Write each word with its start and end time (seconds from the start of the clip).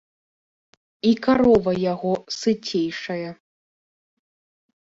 І 1.09 1.11
карова 1.27 1.73
яго 1.93 2.13
сыцейшая. 2.39 3.29